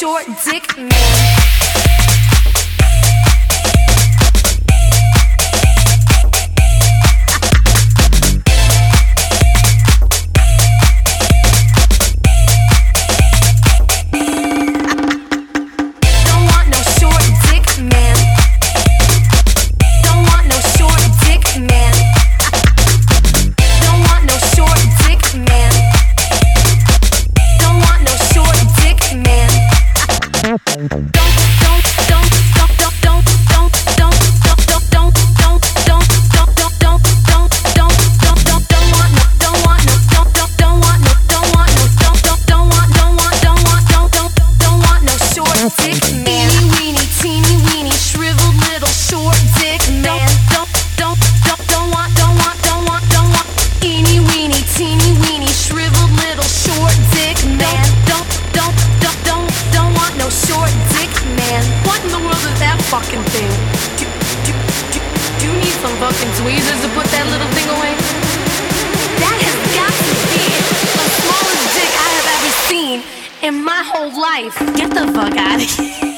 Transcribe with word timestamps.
short 0.00 0.24
dick 0.46 0.78
man. 0.78 1.99
Fucking 66.20 66.42
tweezers 66.42 66.80
to 66.82 66.88
put 66.88 67.06
that 67.06 67.26
little 67.32 67.48
thing 67.56 67.68
away? 67.68 67.94
That 69.20 69.38
has 69.40 69.56
got 69.72 69.92
to 69.92 70.14
be 70.28 70.44
the 71.00 71.08
smallest 71.16 71.64
dick 71.76 71.90
I 71.96 72.08
have 72.16 72.28
ever 72.36 72.50
seen 72.68 73.02
in 73.42 73.64
my 73.64 73.82
whole 73.84 74.12
life. 74.20 74.58
Get 74.76 74.90
the 74.90 75.12
fuck 75.12 75.36
out 75.36 75.62
of 75.62 75.68
here. 75.68 76.09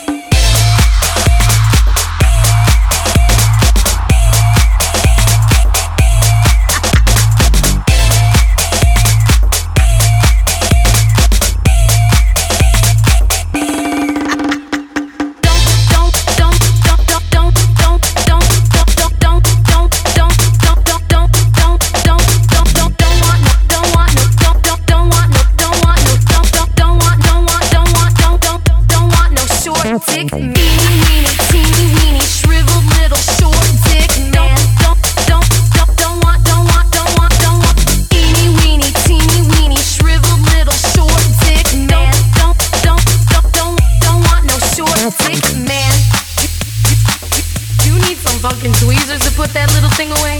Some 48.53 48.61
fucking 48.61 48.73
tweezers 48.85 49.21
to 49.21 49.31
put 49.33 49.49
that 49.55 49.73
little 49.73 49.91
thing 49.97 50.11
away. 50.21 50.37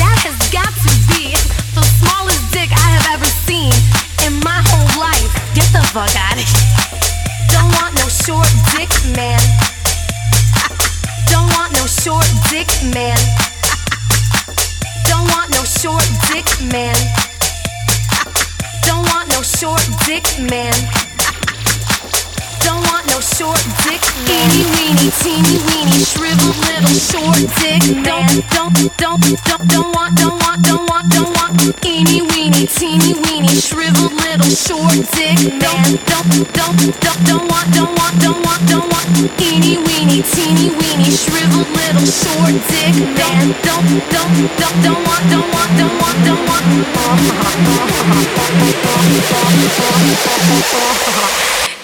That 0.00 0.16
has 0.24 0.36
got 0.48 0.72
to 0.72 0.90
be 1.12 1.36
the 1.76 1.84
smallest 2.00 2.40
dick 2.52 2.70
I 2.72 2.88
have 2.96 3.06
ever 3.18 3.28
seen 3.44 3.72
in 4.24 4.40
my 4.40 4.60
whole 4.72 4.88
life. 4.96 5.28
Get 5.52 5.68
the 5.72 5.82
fuck 5.92 6.12
out 6.16 6.36
of 6.36 6.44
here. 6.44 6.68
Don't 7.52 7.68
want 7.76 7.92
no 7.98 8.06
short 8.08 8.48
dick 8.72 8.88
man. 9.16 9.40
Don't 11.32 11.48
want 11.56 11.72
no 11.76 11.84
short 11.84 12.28
dick 12.48 12.68
man. 12.94 13.18
Don't 15.08 15.28
want 15.28 15.52
no 15.52 15.64
short 15.64 16.06
dick 16.32 16.48
man. 16.72 16.96
Don't 18.88 19.04
want 19.12 19.28
no 19.34 19.42
short 19.42 19.84
dick 20.06 20.24
man. 20.40 21.07
Don't 23.28 23.36
short 23.36 23.64
dick. 23.84 24.00
Eeny 24.24 24.64
weeny 24.72 25.10
teeny 25.20 25.58
weeny 25.68 26.00
shriveled 26.00 26.56
little 26.64 26.96
short 26.96 27.36
dick 27.60 27.82
man. 27.92 28.42
Don't 28.48 28.80
don't 28.96 28.96
don't 28.96 29.68
don't 29.68 29.92
want 29.92 30.16
don't 30.16 30.38
want 30.40 30.62
don't 30.64 30.88
want 30.88 31.10
don't 31.12 31.34
want. 31.36 31.84
Eeny 31.84 32.22
weeny 32.22 32.66
teeny 32.66 33.12
weeny 33.20 33.48
shriveled 33.48 34.12
little 34.12 34.48
short 34.48 34.96
dick 35.12 35.36
man. 35.60 35.98
Don't 36.08 36.48
don't 36.56 36.78
don't 36.96 37.24
don't 37.26 37.44
want 37.50 37.68
don't 37.74 37.92
want 37.98 38.16
don't 38.22 38.40
want 38.46 38.62
don't 38.68 38.88
want. 38.88 39.40
Eeny 39.40 39.76
weeny 39.76 40.22
teeny 40.22 40.70
weeny 40.78 41.10
shriveled 41.10 41.68
little 41.68 42.06
short 42.08 42.54
dick 42.72 42.94
man. 43.12 43.52
Don't 43.60 43.92
don't 44.08 44.48
don't 44.56 44.82
don't 44.82 45.04
want 45.04 45.24
don't 45.28 45.52
want 45.52 45.70
don't 45.76 46.00
want 46.00 46.24
don't 46.24 46.48
want. 46.48 46.58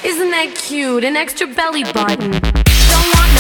Isn't 0.05 0.31
that 0.33 0.55
cute? 0.55 1.03
An 1.03 1.17
extra 1.17 1.47
belly 1.47 1.83
button. 1.83 2.31
Don't 2.31 3.11
want 3.17 3.34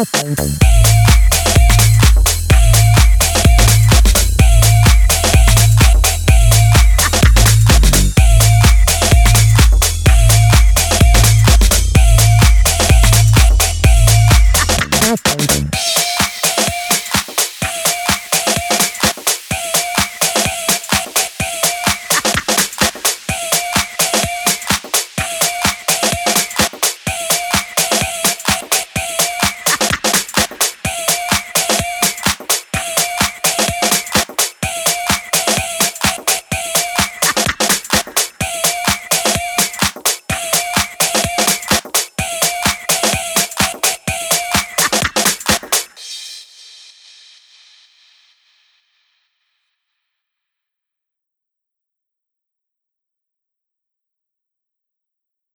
Thank 0.00 0.67